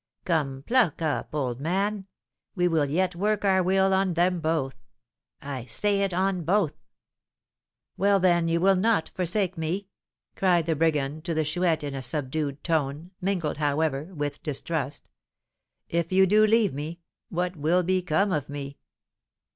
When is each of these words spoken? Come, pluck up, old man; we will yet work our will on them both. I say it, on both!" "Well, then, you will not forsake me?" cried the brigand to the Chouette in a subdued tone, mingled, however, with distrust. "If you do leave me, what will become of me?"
Come, 0.25 0.63
pluck 0.65 0.99
up, 1.03 1.35
old 1.35 1.59
man; 1.61 2.07
we 2.55 2.67
will 2.67 2.85
yet 2.87 3.15
work 3.15 3.45
our 3.45 3.61
will 3.61 3.93
on 3.93 4.15
them 4.15 4.39
both. 4.39 4.75
I 5.43 5.65
say 5.65 6.01
it, 6.01 6.11
on 6.11 6.41
both!" 6.43 6.73
"Well, 7.97 8.19
then, 8.19 8.47
you 8.47 8.59
will 8.59 8.73
not 8.75 9.09
forsake 9.13 9.59
me?" 9.59 9.89
cried 10.35 10.65
the 10.65 10.75
brigand 10.75 11.23
to 11.25 11.35
the 11.35 11.45
Chouette 11.45 11.83
in 11.83 11.93
a 11.93 12.01
subdued 12.01 12.63
tone, 12.63 13.11
mingled, 13.21 13.57
however, 13.57 14.05
with 14.05 14.41
distrust. 14.41 15.07
"If 15.87 16.11
you 16.11 16.25
do 16.25 16.47
leave 16.47 16.73
me, 16.73 17.01
what 17.29 17.55
will 17.55 17.83
become 17.83 18.31
of 18.31 18.49
me?" 18.49 18.79